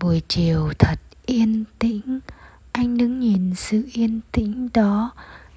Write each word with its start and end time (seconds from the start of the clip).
buổi 0.00 0.22
chiều 0.28 0.72
thật 0.78 1.00
yên 1.26 1.64
tĩnh. 1.78 2.20
Anh 2.72 2.96
đứng 2.96 3.20
nhìn 3.20 3.54
sự 3.54 3.88
yên 3.92 4.20
tĩnh 4.32 4.68
đó, 4.74 5.10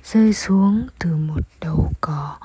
rơi 0.03 0.33
xuống 0.33 0.87
từ 0.99 1.15
một 1.15 1.41
đầu 1.61 1.91
cỏ, 2.01 2.37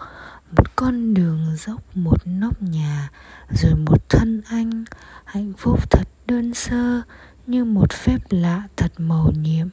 một 0.57 0.77
con 0.77 1.15
đường 1.15 1.57
dốc, 1.57 1.97
một 1.97 2.27
nóc 2.27 2.63
nhà, 2.63 3.11
rồi 3.51 3.75
một 3.75 4.09
thân 4.09 4.43
anh. 4.49 4.85
Hạnh 5.25 5.53
phúc 5.59 5.91
thật 5.91 6.09
đơn 6.27 6.55
sơ, 6.55 7.03
như 7.47 7.65
một 7.65 7.93
phép 7.93 8.19
lạ 8.31 8.63
thật 8.77 8.93
màu 8.99 9.33
nhiệm. 9.43 9.69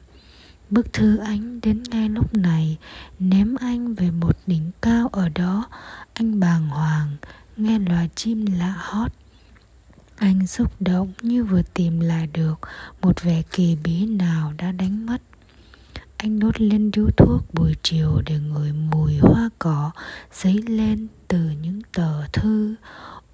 Bức 0.70 0.92
thư 0.92 1.16
anh 1.16 1.60
đến 1.60 1.82
ngay 1.90 2.08
lúc 2.08 2.34
này, 2.34 2.78
ném 3.18 3.56
anh 3.60 3.94
về 3.94 4.10
một 4.10 4.36
đỉnh 4.46 4.70
cao 4.82 5.08
ở 5.12 5.28
đó. 5.28 5.68
Anh 6.14 6.40
bàng 6.40 6.68
hoàng, 6.68 7.16
nghe 7.56 7.78
loài 7.78 8.10
chim 8.14 8.46
lạ 8.58 8.74
hót 8.78 9.12
anh 10.16 10.46
xúc 10.46 10.72
động 10.80 11.12
như 11.22 11.44
vừa 11.44 11.62
tìm 11.74 12.00
lại 12.00 12.26
được 12.26 12.54
một 13.02 13.22
vẻ 13.22 13.42
kỳ 13.50 13.76
bí 13.84 14.06
nào 14.06 14.52
đã 14.58 14.72
đánh 14.72 15.06
mất. 15.06 15.22
Anh 16.16 16.38
đốt 16.38 16.60
lên 16.60 16.90
điếu 16.90 17.06
thuốc 17.16 17.54
buổi 17.54 17.74
chiều 17.82 18.22
để 18.26 18.38
ngửi 18.38 18.72
mùi 18.72 19.18
hoa 19.18 19.50
cỏ 19.58 19.90
dấy 20.32 20.62
lên 20.62 21.06
từ 21.28 21.38
những 21.62 21.80
tờ 21.94 22.26
thư. 22.32 22.74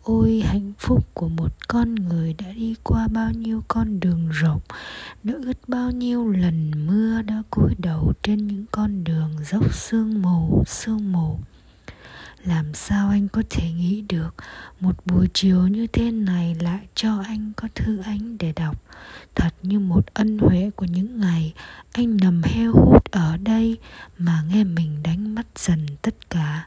Ôi, 0.03 0.43
hạnh 0.47 0.73
phúc 0.79 1.07
của 1.15 1.29
một 1.29 1.69
con 1.69 1.95
người 1.95 2.35
đã 2.35 2.53
đi 2.53 2.75
qua 2.83 3.09
bao 3.09 3.31
nhiêu 3.31 3.63
con 3.69 4.01
đường 4.01 4.29
rộng, 4.31 4.61
đã 5.23 5.35
ướt 5.45 5.69
bao 5.69 5.91
nhiêu 5.91 6.29
lần 6.29 6.87
mưa 6.87 7.23
đã 7.23 7.43
cúi 7.51 7.75
đầu 7.79 8.13
trên 8.23 8.47
những 8.47 8.65
con 8.71 9.05
đường 9.05 9.31
dốc 9.51 9.75
sương 9.75 10.23
mù 10.23 10.63
sương 10.67 11.13
mù 11.13 11.39
làm 12.45 12.75
sao 12.75 13.09
anh 13.11 13.29
có 13.29 13.43
thể 13.51 13.71
nghĩ 13.71 14.01
được 14.09 14.35
một 14.81 15.07
buổi 15.07 15.29
chiều 15.35 15.67
như 15.67 15.87
thế 15.87 16.11
này 16.11 16.57
lại 16.61 16.81
cho 16.95 17.23
anh 17.27 17.53
có 17.57 17.69
thư 17.75 17.99
ánh 18.05 18.39
để 18.39 18.53
đọc? 18.57 18.77
Thật 19.35 19.55
như 19.63 19.79
một 19.79 20.15
ân 20.15 20.39
huệ 20.39 20.71
của 20.77 20.87
những 20.87 21.21
ngày 21.21 21.55
anh 21.93 22.17
nằm 22.17 22.43
heo 22.43 22.73
hút 22.73 23.11
ở 23.11 23.37
đây 23.37 23.79
mà 24.19 24.43
nghe 24.49 24.65
mình 24.65 25.03
đánh 25.03 25.35
mất 25.35 25.47
dần 25.57 25.87
tất 26.03 26.31
cả. 26.31 26.67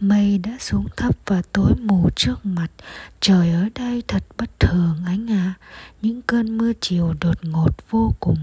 Mây 0.00 0.38
đã 0.38 0.56
xuống 0.60 0.86
thấp 0.96 1.16
và 1.26 1.42
tối 1.52 1.72
mù 1.80 2.10
trước 2.16 2.46
mặt. 2.46 2.68
Trời 3.20 3.50
ở 3.50 3.68
đây 3.74 4.02
thật 4.08 4.24
bất 4.38 4.60
thường 4.60 4.96
ánh 5.06 5.30
ạ. 5.30 5.54
À. 5.58 5.58
những 6.02 6.22
cơn 6.22 6.58
mưa 6.58 6.72
chiều 6.80 7.14
đột 7.20 7.44
ngột 7.44 7.90
vô 7.90 8.14
cùng 8.20 8.38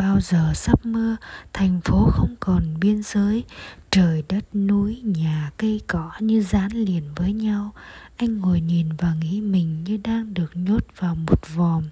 bao 0.00 0.20
giờ 0.20 0.52
sắp 0.54 0.86
mưa, 0.86 1.16
thành 1.52 1.80
phố 1.80 2.10
không 2.12 2.34
còn 2.40 2.80
biên 2.80 3.02
giới. 3.02 3.44
Trời 3.90 4.22
đất 4.28 4.54
núi, 4.54 5.00
nhà 5.04 5.50
cây 5.56 5.80
cỏ 5.86 6.10
như 6.20 6.42
dán 6.42 6.72
liền 6.72 7.02
với 7.16 7.32
nhau. 7.32 7.72
Anh 8.16 8.38
ngồi 8.38 8.60
nhìn 8.60 8.88
và 8.98 9.14
nghĩ 9.20 9.40
mình 9.40 9.84
như 9.84 9.98
đang 10.04 10.34
được 10.34 10.56
nhốt 10.56 10.84
vào 10.96 11.14
một 11.14 11.54
vòm 11.54 11.84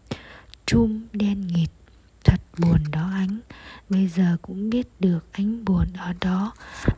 chum 0.66 1.06
đen 1.12 1.46
nghịt. 1.46 1.70
Thật 2.24 2.40
buồn 2.58 2.78
đó 2.92 3.10
ánh 3.14 3.38
bây 3.88 4.08
giờ 4.08 4.36
cũng 4.42 4.70
biết 4.70 4.88
được 5.00 5.24
ánh 5.32 5.64
buồn 5.64 5.86
ở 5.96 6.12
đó. 6.20 6.52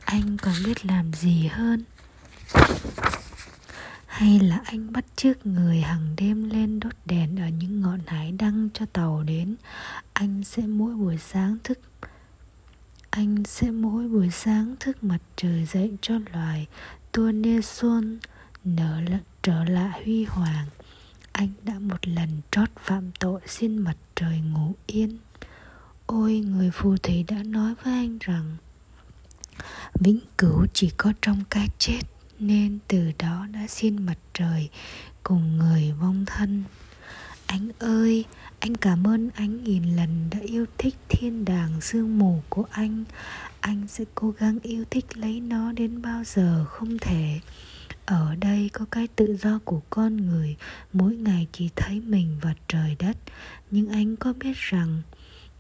Anh 0.04 0.36
còn 0.36 0.54
biết 0.64 0.86
làm 0.86 1.12
gì 1.12 1.46
hơn? 1.46 1.84
Hay 4.10 4.38
là 4.40 4.60
anh 4.64 4.92
bắt 4.92 5.04
chước 5.16 5.46
người 5.46 5.80
hàng 5.80 6.14
đêm 6.16 6.50
lên 6.50 6.80
đốt 6.80 6.92
đèn 7.04 7.36
ở 7.40 7.48
những 7.48 7.80
ngọn 7.80 8.00
hải 8.06 8.32
đăng 8.32 8.68
cho 8.74 8.86
tàu 8.86 9.22
đến? 9.22 9.56
Anh 10.12 10.44
sẽ 10.44 10.62
mỗi 10.66 10.94
buổi 10.94 11.18
sáng 11.18 11.56
thức, 11.64 11.78
anh 13.10 13.44
sẽ 13.44 13.70
mỗi 13.70 14.08
buổi 14.08 14.30
sáng 14.30 14.74
thức 14.80 15.04
mặt 15.04 15.18
trời 15.36 15.64
dậy 15.64 15.96
cho 16.00 16.14
loài 16.32 16.66
tua 17.12 17.32
nê 17.32 17.60
xuân 17.60 18.18
nở 18.64 19.00
lận 19.00 19.20
trở 19.42 19.64
lại 19.64 20.02
huy 20.04 20.24
hoàng. 20.24 20.66
Anh 21.32 21.48
đã 21.62 21.74
một 21.78 22.08
lần 22.08 22.28
trót 22.50 22.68
phạm 22.78 23.10
tội 23.20 23.40
xin 23.46 23.78
mặt 23.78 23.96
trời 24.14 24.40
ngủ 24.40 24.74
yên. 24.86 25.18
Ôi, 26.06 26.38
người 26.38 26.70
phù 26.70 26.96
thủy 26.96 27.24
đã 27.28 27.42
nói 27.42 27.74
với 27.82 27.92
anh 27.92 28.18
rằng, 28.20 28.56
vĩnh 29.94 30.18
cửu 30.38 30.66
chỉ 30.74 30.90
có 30.96 31.12
trong 31.22 31.44
cái 31.50 31.68
chết 31.78 32.00
nên 32.40 32.78
từ 32.88 33.12
đó 33.18 33.46
đã 33.52 33.66
xin 33.68 34.06
mặt 34.06 34.18
trời 34.34 34.68
cùng 35.22 35.56
người 35.56 35.92
vong 36.00 36.24
thân. 36.26 36.64
Anh 37.46 37.68
ơi, 37.78 38.24
anh 38.60 38.76
cảm 38.76 39.06
ơn 39.06 39.30
anh 39.34 39.64
nghìn 39.64 39.96
lần 39.96 40.30
đã 40.30 40.38
yêu 40.40 40.66
thích 40.78 40.94
thiên 41.08 41.44
đàng 41.44 41.80
sương 41.80 42.18
mù 42.18 42.42
của 42.48 42.64
anh. 42.70 43.04
Anh 43.60 43.86
sẽ 43.88 44.04
cố 44.14 44.30
gắng 44.30 44.58
yêu 44.62 44.84
thích 44.90 45.18
lấy 45.18 45.40
nó 45.40 45.72
đến 45.72 46.02
bao 46.02 46.24
giờ 46.24 46.64
không 46.64 46.98
thể. 46.98 47.40
Ở 48.06 48.34
đây 48.34 48.70
có 48.72 48.84
cái 48.90 49.06
tự 49.16 49.36
do 49.36 49.58
của 49.64 49.80
con 49.90 50.16
người, 50.16 50.56
mỗi 50.92 51.16
ngày 51.16 51.46
chỉ 51.52 51.70
thấy 51.76 52.00
mình 52.00 52.36
và 52.42 52.54
trời 52.68 52.96
đất. 52.98 53.16
Nhưng 53.70 53.88
anh 53.88 54.16
có 54.16 54.32
biết 54.32 54.56
rằng 54.56 55.02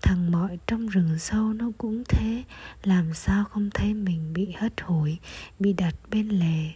thằng 0.02 0.30
mọi 0.30 0.58
trong 0.66 0.86
rừng 0.86 1.18
sâu 1.18 1.52
nó 1.52 1.70
cũng 1.78 2.02
thế. 2.08 2.44
Làm 2.82 3.14
sao 3.14 3.44
không 3.44 3.70
thấy 3.74 3.94
mình 3.94 4.32
bị 4.32 4.52
hất 4.58 4.80
hủi, 4.80 5.18
bị 5.58 5.72
đặt 5.72 5.94
bên 6.10 6.28
lề? 6.28 6.70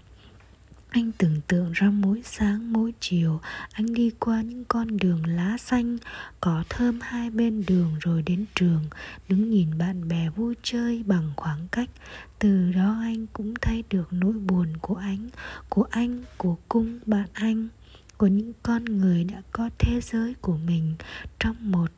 Anh 0.90 1.12
tưởng 1.18 1.40
tượng 1.48 1.72
ra 1.72 1.90
mỗi 1.90 2.22
sáng, 2.24 2.72
mỗi 2.72 2.92
chiều, 3.00 3.40
anh 3.72 3.94
đi 3.94 4.10
qua 4.18 4.42
những 4.42 4.64
con 4.64 4.96
đường 4.96 5.26
lá 5.26 5.56
xanh, 5.58 5.98
có 6.40 6.64
thơm 6.68 6.98
hai 7.02 7.30
bên 7.30 7.64
đường 7.66 7.96
rồi 8.00 8.22
đến 8.22 8.44
trường, 8.54 8.84
đứng 9.28 9.50
nhìn 9.50 9.78
bạn 9.78 10.08
bè 10.08 10.28
vui 10.36 10.54
chơi 10.62 11.02
bằng 11.06 11.32
khoảng 11.36 11.68
cách. 11.68 11.90
Từ 12.38 12.72
đó 12.72 12.98
anh 13.02 13.26
cũng 13.32 13.54
thấy 13.60 13.84
được 13.90 14.12
nỗi 14.12 14.32
buồn 14.32 14.76
của 14.80 14.94
anh 14.94 15.28
của 15.68 15.86
anh, 15.90 16.22
của 16.36 16.56
cung 16.68 16.98
bạn 17.06 17.28
anh, 17.32 17.68
của 18.16 18.26
những 18.26 18.52
con 18.62 18.84
người 18.84 19.24
đã 19.24 19.42
có 19.52 19.70
thế 19.78 20.00
giới 20.00 20.34
của 20.40 20.56
mình 20.56 20.94
trong 21.38 21.56
một 21.72 21.90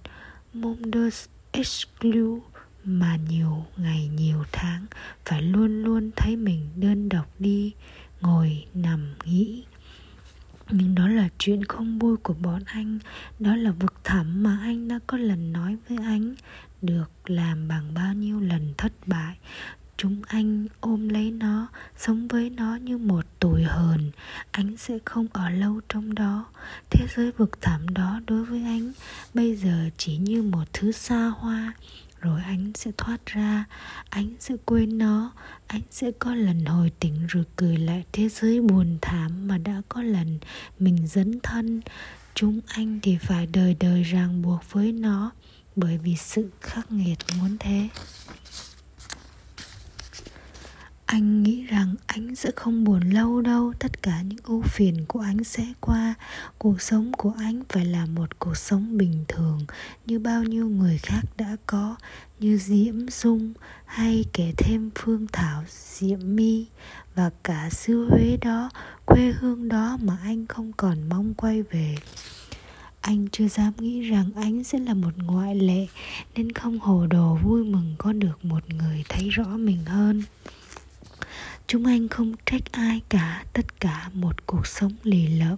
Mondus 0.52 1.26
Exclu 1.52 2.42
mà 2.84 3.16
nhiều 3.28 3.64
ngày 3.76 4.10
nhiều 4.16 4.44
tháng 4.52 4.86
phải 5.24 5.42
luôn 5.42 5.82
luôn 5.82 6.10
thấy 6.16 6.36
mình 6.36 6.68
đơn 6.76 7.08
độc 7.08 7.26
đi, 7.38 7.72
ngồi 8.20 8.64
nằm 8.74 9.14
nghĩ 9.24 9.64
nhưng 10.70 10.94
đó 10.94 11.08
là 11.08 11.28
chuyện 11.38 11.64
không 11.64 11.98
vui 11.98 12.16
của 12.16 12.34
bọn 12.34 12.62
anh. 12.66 12.98
Đó 13.38 13.56
là 13.56 13.70
vực 13.70 13.94
thẳm 14.04 14.42
mà 14.42 14.58
anh 14.62 14.88
đã 14.88 14.98
có 15.06 15.16
lần 15.16 15.52
nói 15.52 15.76
với 15.88 15.98
anh. 16.04 16.34
Được 16.82 17.10
làm 17.26 17.68
bằng 17.68 17.94
bao 17.94 18.14
nhiêu 18.14 18.40
lần 18.40 18.74
thất 18.78 18.92
bại 19.06 19.36
chúng 19.96 20.22
anh 20.26 20.66
ôm 20.80 21.08
lấy 21.08 21.30
nó, 21.30 21.68
sống 21.98 22.28
với 22.28 22.50
nó 22.50 22.76
như 22.76 22.98
một 22.98 23.24
tủi 23.40 23.62
hờn. 23.62 24.10
Anh 24.50 24.76
sẽ 24.76 24.98
không 25.04 25.26
ở 25.32 25.50
lâu 25.50 25.80
trong 25.88 26.14
đó. 26.14 26.46
Thế 26.90 27.06
giới 27.16 27.32
vực 27.32 27.60
thẳm 27.60 27.88
đó 27.88 28.20
đối 28.26 28.44
với 28.44 28.62
anh, 28.62 28.92
bây 29.34 29.56
giờ 29.56 29.90
chỉ 29.96 30.16
như 30.16 30.42
một 30.42 30.64
thứ 30.72 30.92
xa 30.92 31.26
hoa. 31.26 31.72
Rồi 32.20 32.40
anh 32.44 32.72
sẽ 32.74 32.90
thoát 32.96 33.26
ra 33.26 33.64
anh 34.10 34.34
sẽ 34.40 34.54
quên 34.64 34.98
nó. 34.98 35.32
Anh 35.66 35.82
sẽ 35.90 36.10
có 36.18 36.34
lần 36.34 36.64
hồi 36.64 36.92
tỉnh 37.00 37.26
rồi 37.26 37.44
cười 37.56 37.76
lại 37.76 38.04
thế 38.12 38.28
giới 38.28 38.60
buồn 38.60 38.98
thảm 39.02 39.48
mà 39.48 39.58
đã 39.58 39.82
có 39.88 40.02
lần 40.02 40.38
mình 40.78 41.06
dấn 41.06 41.40
thân. 41.42 41.80
Chúng 42.34 42.60
anh 42.66 43.00
thì 43.02 43.18
phải 43.20 43.46
đời 43.46 43.76
đời 43.80 44.02
ràng 44.02 44.42
buộc 44.42 44.72
với 44.72 44.92
nó, 44.92 45.30
bởi 45.76 45.98
vì 45.98 46.16
sự 46.16 46.50
khắc 46.60 46.92
nghiệt 46.92 47.18
muốn 47.38 47.56
thế 47.60 47.88
anh 51.06 51.42
nghĩ 51.42 51.62
rằng 51.62 51.94
anh 52.06 52.34
sẽ 52.34 52.50
không 52.56 52.84
buồn 52.84 53.10
lâu 53.10 53.40
đâu. 53.40 53.72
Tất 53.78 54.02
cả 54.02 54.22
những 54.22 54.38
ưu 54.44 54.62
phiền 54.62 55.04
của 55.08 55.20
anh 55.20 55.44
sẽ 55.44 55.66
qua. 55.80 56.14
Cuộc 56.58 56.80
sống 56.82 57.12
của 57.12 57.32
anh 57.38 57.62
phải 57.68 57.84
là 57.84 58.06
một 58.06 58.38
cuộc 58.38 58.56
sống 58.56 58.98
bình 58.98 59.24
thường, 59.28 59.60
như 60.06 60.18
bao 60.18 60.42
nhiêu 60.42 60.68
người 60.68 60.98
khác 60.98 61.22
đã 61.36 61.56
có, 61.66 61.96
như 62.40 62.58
diễm 62.58 63.08
dung 63.08 63.52
hay 63.84 64.24
kể 64.32 64.52
thêm 64.56 64.90
phương 64.94 65.26
thảo 65.32 65.64
diễm 65.68 66.18
my. 66.22 66.66
Và 67.14 67.30
cả 67.42 67.70
xứ 67.70 68.08
huế 68.10 68.36
đó, 68.40 68.70
quê 69.04 69.32
hương 69.40 69.68
đó 69.68 69.98
mà 70.02 70.18
anh 70.22 70.46
không 70.46 70.72
còn 70.76 71.08
mong 71.08 71.34
quay 71.34 71.62
về. 71.62 71.94
Anh 73.00 73.28
chưa 73.32 73.48
dám 73.48 73.72
nghĩ 73.78 74.00
rằng 74.00 74.30
anh 74.36 74.64
sẽ 74.64 74.78
là 74.78 74.94
một 74.94 75.12
ngoại 75.16 75.54
lệ, 75.54 75.86
nên 76.36 76.52
không 76.52 76.78
hồ 76.78 77.06
đồ 77.06 77.38
vui 77.42 77.64
mừng 77.64 77.94
có 77.98 78.12
được 78.12 78.44
một 78.44 78.74
người 78.74 79.04
thấy 79.08 79.28
rõ 79.28 79.44
mình 79.44 79.84
hơn 79.84 80.22
chúng 81.68 81.84
anh 81.86 82.08
không 82.08 82.32
trách 82.46 82.72
ai 82.72 83.00
cả, 83.08 83.44
tất 83.52 83.80
cả 83.80 84.10
một 84.12 84.46
cuộc 84.46 84.66
sống 84.66 84.92
lì 85.02 85.26
lợm. 85.26 85.56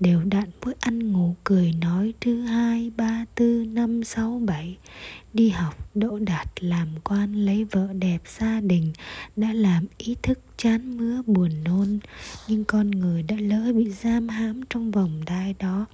Đều 0.00 0.22
đặn 0.24 0.44
bữa 0.64 0.72
ăn 0.80 1.12
ngủ 1.12 1.36
cười 1.44 1.72
nói 1.72 2.14
thứ 2.20 2.40
hai, 2.40 2.90
ba, 2.96 3.24
tư, 3.34 3.64
năm, 3.68 4.04
sáu, 4.04 4.42
bảy. 4.46 4.76
Đi 5.32 5.48
học, 5.48 5.90
đỗ 5.94 6.18
đạt, 6.18 6.48
làm 6.60 6.88
quan, 7.04 7.34
lấy 7.34 7.64
vợ 7.64 7.88
đẹp, 7.92 8.18
gia 8.38 8.60
đình. 8.60 8.92
Đã 9.36 9.52
làm 9.52 9.86
ý 9.98 10.16
thức, 10.22 10.38
chán 10.56 10.96
mưa 10.96 11.22
buồn 11.26 11.50
nôn. 11.64 11.98
Nhưng 12.48 12.64
con 12.64 12.90
người 12.90 13.22
đã 13.22 13.36
lỡ 13.40 13.72
bị 13.72 13.90
giam 13.90 14.28
hãm 14.28 14.60
trong 14.70 14.90
vòng 14.90 15.20
đai 15.26 15.54
đó 15.58 15.86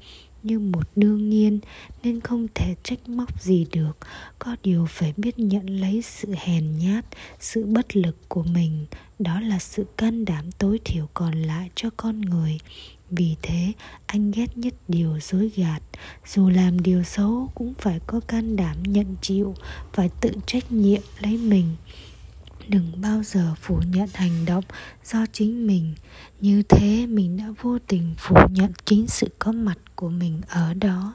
như 0.46 0.58
một 0.58 0.88
đương 0.96 1.31
nhiên 1.31 1.60
nên 2.02 2.20
không 2.20 2.46
thể 2.54 2.75
trách 2.82 3.08
móc 3.08 3.43
gì 3.43 3.66
được. 3.72 3.98
Có 4.38 4.56
điều 4.62 4.87
phải 4.88 5.12
biết 5.16 5.38
nhận 5.38 5.66
lấy 5.66 6.02
sự 6.02 6.34
hèn 6.37 6.78
nhát, 6.78 7.04
sự 7.40 7.66
bất 7.66 7.96
lực 7.96 8.28
của 8.28 8.43
mình. 8.43 8.87
Đó 9.19 9.40
là 9.40 9.58
sự 9.58 9.87
can 9.96 10.25
đảm 10.25 10.52
tối 10.58 10.81
thiểu 10.84 11.08
còn 11.14 11.43
lại 11.43 11.70
cho 11.75 11.90
con 11.96 12.20
người. 12.20 12.58
Vì 13.10 13.37
thế, 13.43 13.72
anh 14.06 14.31
ghét 14.31 14.58
nhất 14.58 14.75
điều 14.88 15.19
dối 15.20 15.50
gạt. 15.56 15.82
Dù 16.26 16.48
làm 16.48 16.82
điều 16.82 17.02
xấu 17.02 17.50
cũng 17.54 17.75
phải 17.78 18.00
có 18.06 18.20
can 18.20 18.56
đảm 18.56 18.82
nhận 18.82 19.16
chịu 19.20 19.54
phải 19.93 20.10
tự 20.20 20.31
trách 20.46 20.72
nhiệm 20.72 21.02
lấy 21.20 21.37
mình 21.37 21.76
đừng 22.69 23.01
bao 23.01 23.23
giờ 23.23 23.55
phủ 23.61 23.81
nhận 23.93 24.09
hành 24.15 24.45
động 24.45 24.65
do 25.05 25.27
chính 25.33 25.67
mình. 25.67 25.95
Như 26.41 26.63
thế 26.63 27.07
mình 27.07 27.37
đã 27.37 27.45
vô 27.63 27.79
tình 27.79 28.15
phủ 28.19 28.37
nhận 28.51 28.73
chính 28.85 29.07
sự 29.07 29.29
có 29.39 29.53
mặt 29.53 29.79
của 29.95 30.09
mình 30.09 30.41
ở 30.49 30.75
đó. 30.75 31.15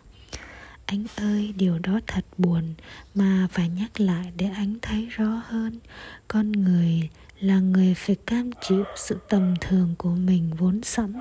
Anh 0.86 1.06
ơi, 1.16 1.54
điều 1.58 1.80
đó 1.80 2.00
thật 2.08 2.26
buồn, 2.38 2.74
mà 3.16 3.48
phải 3.52 3.70
nhắc 3.70 4.00
lại 4.00 4.32
để 4.38 4.50
anh 4.56 4.76
thấy 4.82 5.06
rõ 5.06 5.42
hơn. 5.48 5.80
Con 6.28 6.52
người 6.52 7.10
là 7.40 7.60
người 7.60 7.94
phải 7.94 8.16
cam 8.16 8.50
chịu 8.62 8.84
sự 8.96 9.18
tầm 9.30 9.56
thường 9.62 9.96
của 9.98 10.16
mình 10.16 10.52
vốn 10.58 10.84
sẵn. 10.84 11.14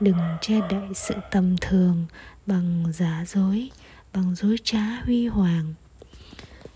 Đừng 0.00 0.18
che 0.40 0.60
đậy 0.70 0.88
sự 0.94 1.14
tầm 1.30 1.56
thường 1.60 2.06
bằng 2.46 2.84
giả 2.92 3.24
dối, 3.26 3.70
bằng 4.12 4.34
dối 4.34 4.56
trá 4.64 4.84
huy 5.04 5.26
hoàng. 5.26 5.74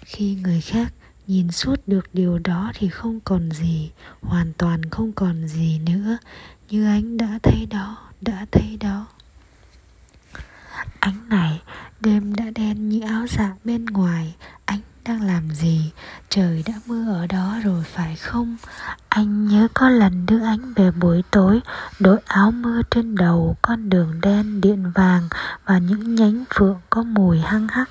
Khi 0.04 0.34
người 0.34 0.60
khác 0.60 0.92
nhìn 1.26 1.50
suốt 1.50 1.76
được 1.86 2.08
điều 2.12 2.38
đó 2.38 2.72
thì 2.74 2.88
không 2.88 3.20
còn 3.20 3.50
gì, 3.50 3.90
hoàn 4.22 4.52
toàn 4.58 4.90
không 4.90 5.12
còn 5.12 5.48
gì 5.48 5.78
nữa. 5.78 6.16
Như 6.68 6.86
anh 6.86 7.16
đã 7.16 7.38
thấy 7.42 7.66
đó, 7.70 7.96
đã 8.20 8.46
thấy 8.52 8.76
đó. 8.80 9.06
Ánh 11.00 11.28
này, 11.28 11.62
đêm 12.00 12.34
đã 12.34 12.44
đen 12.54 12.88
như 12.88 13.00
áo 13.00 13.26
dạ 13.28 13.52
bên 13.64 13.86
ngoài. 13.86 14.34
Anh 14.64 14.80
đang 15.04 15.22
làm 15.22 15.50
gì? 15.50 15.92
Trời 16.28 16.62
đã 16.66 16.74
mưa 16.86 17.12
ở 17.12 17.26
đó 17.26 17.58
rồi, 17.64 17.84
phải 17.84 18.16
không? 18.16 18.56
Anh 19.08 19.48
nhớ 19.48 19.68
có 19.74 19.88
lần 19.88 20.26
đưa 20.26 20.44
anh 20.44 20.74
về 20.74 20.90
buổi 20.90 21.22
tối, 21.30 21.60
đội 22.00 22.18
áo 22.26 22.50
mưa 22.50 22.82
trên 22.90 23.14
đầu, 23.14 23.56
con 23.62 23.88
đường 23.88 24.20
đen, 24.20 24.60
điện 24.60 24.92
vàng 24.94 25.28
và 25.64 25.78
những 25.78 26.14
nhánh 26.14 26.44
phượng 26.54 26.80
có 26.90 27.02
mùi 27.02 27.40
hăng 27.40 27.68
hắc 27.68 27.90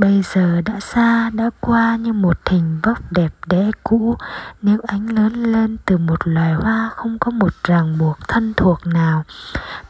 bây 0.00 0.22
giờ 0.22 0.60
đã 0.60 0.80
xa, 0.80 1.30
đã 1.30 1.50
qua 1.60 1.96
như 1.96 2.12
một 2.12 2.36
hình 2.46 2.80
vóc 2.82 3.12
đẹp 3.12 3.32
đẽ 3.46 3.70
cũ. 3.84 4.16
Nếu 4.62 4.78
ánh 4.86 5.06
lớn 5.06 5.32
lên 5.32 5.76
từ 5.86 5.98
một 5.98 6.18
loài 6.24 6.52
hoa 6.52 6.90
không 6.96 7.18
có 7.18 7.30
một 7.30 7.52
ràng 7.64 7.98
buộc 7.98 8.18
thân 8.28 8.54
thuộc 8.56 8.86
nào, 8.86 9.24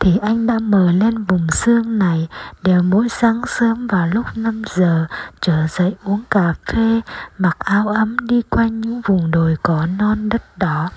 thì 0.01 0.19
anh 0.23 0.47
đã 0.47 0.59
mờ 0.59 0.93
lên 0.93 1.25
vùng 1.25 1.51
xương 1.51 1.99
này 1.99 2.29
đều 2.63 2.83
mỗi 2.83 3.09
sáng 3.09 3.43
sớm 3.47 3.87
vào 3.87 4.07
lúc 4.07 4.27
5 4.35 4.63
giờ, 4.67 5.07
trở 5.41 5.67
dậy 5.67 5.95
uống 6.05 6.23
cà 6.31 6.55
phê, 6.67 7.01
mặc 7.39 7.57
áo 7.59 7.89
ấm 7.89 8.17
đi 8.19 8.43
quanh 8.43 8.81
những 8.81 9.01
vùng 9.01 9.31
đồi 9.31 9.57
cỏ 9.63 9.87
non 9.99 10.29
đất 10.29 10.59
đỏ, 10.59 10.89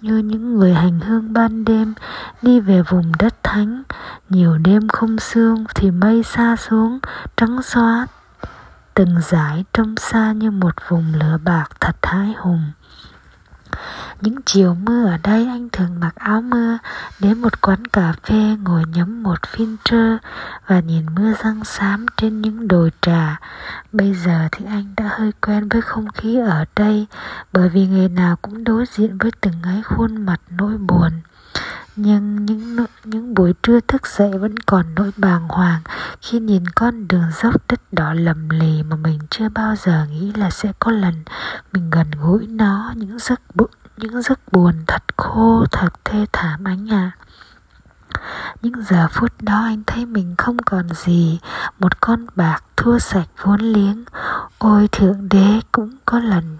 như 0.00 0.18
những 0.18 0.54
người 0.54 0.74
hành 0.74 1.00
hương 1.00 1.32
ban 1.32 1.64
đêm, 1.64 1.94
đi 2.42 2.60
về 2.60 2.82
vùng 2.82 3.12
đất 3.18 3.34
thánh. 3.42 3.82
Nhiều 4.28 4.58
đêm 4.58 4.88
không 4.88 5.18
sương 5.18 5.64
thì 5.74 5.90
mây 5.90 6.22
xa 6.22 6.56
xuống, 6.56 6.98
trắng 7.36 7.62
xóa 7.62 8.06
từng 8.94 9.20
dải 9.20 9.64
trông 9.72 9.96
xa 9.96 10.32
như 10.32 10.50
một 10.50 10.74
vùng 10.88 11.14
lửa 11.14 11.38
bạc 11.44 11.66
thật 11.80 11.96
hái 12.02 12.34
hùng. 12.38 12.72
Những 14.20 14.36
chiều 14.44 14.74
mưa 14.74 15.06
ở 15.06 15.18
đây, 15.22 15.46
anh 15.46 15.68
thường 15.72 16.00
mặc 16.00 16.14
áo 16.16 16.40
mưa, 16.40 16.78
đến 17.20 17.38
một 17.38 17.60
quán 17.60 17.86
cà 17.86 18.12
phê, 18.22 18.56
ngồi 18.62 18.84
nhấm 18.86 19.22
một 19.22 19.38
filter 19.42 20.18
và 20.66 20.80
nhìn 20.80 21.06
mưa 21.14 21.34
răng 21.44 21.64
xám 21.64 22.06
trên 22.16 22.40
những 22.40 22.68
đồi 22.68 22.90
trà. 23.00 23.40
Bây 23.92 24.14
giờ 24.14 24.48
thì 24.52 24.64
anh 24.64 24.94
đã 24.96 25.08
hơi 25.10 25.32
quen 25.40 25.68
với 25.68 25.82
không 25.82 26.10
khí 26.10 26.38
ở 26.38 26.64
đây, 26.76 27.06
bởi 27.52 27.68
vì 27.68 27.86
ngày 27.86 28.08
nào 28.08 28.36
cũng 28.42 28.64
đối 28.64 28.84
diện 28.86 29.18
với 29.18 29.30
từng 29.40 29.62
ấy 29.62 29.82
khuôn 29.82 30.26
mặt 30.26 30.40
nỗi 30.50 30.78
buồn 30.78 31.10
nhưng 31.96 32.46
những 32.46 32.86
những 33.04 33.34
buổi 33.34 33.54
trưa 33.62 33.80
thức 33.80 34.06
dậy 34.06 34.30
vẫn 34.38 34.58
còn 34.58 34.94
nỗi 34.94 35.10
bàng 35.16 35.48
hoàng 35.48 35.80
khi 36.20 36.38
nhìn 36.38 36.64
con 36.74 37.08
đường 37.08 37.30
dốc 37.42 37.54
đất 37.68 37.80
đỏ 37.92 38.14
lầm 38.14 38.48
lì 38.48 38.82
mà 38.82 38.96
mình 38.96 39.18
chưa 39.30 39.48
bao 39.48 39.74
giờ 39.76 40.06
nghĩ 40.10 40.32
là 40.32 40.50
sẽ 40.50 40.72
có 40.78 40.90
lần 40.92 41.14
mình 41.72 41.90
gần 41.90 42.10
gũi 42.10 42.46
nó. 42.46 42.92
Những 42.96 43.18
giấc 43.18 43.40
bu- 43.54 43.66
những 43.96 44.22
giấc 44.22 44.52
buồn 44.52 44.74
thật 44.86 45.02
khô, 45.16 45.64
thật 45.70 45.88
thê 46.04 46.26
thảm 46.32 46.64
anh 46.64 46.92
ạ. 46.92 47.12
À. 47.12 47.16
những 48.62 48.82
giờ 48.82 49.08
phút 49.10 49.32
đó 49.40 49.62
anh 49.64 49.82
thấy 49.86 50.06
mình 50.06 50.34
không 50.38 50.58
còn 50.58 50.88
gì. 50.94 51.40
Một 51.78 52.00
con 52.00 52.26
bạc 52.36 52.64
thua 52.76 52.98
sạch 52.98 53.28
vốn 53.42 53.60
liếng. 53.60 54.04
Ôi, 54.58 54.88
thượng 54.92 55.28
đế, 55.28 55.60
cũng 55.72 55.90
có 56.04 56.18
lần, 56.18 56.58